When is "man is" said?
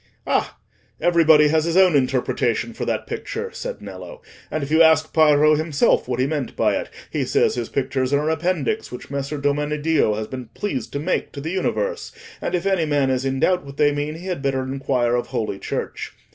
12.85-13.25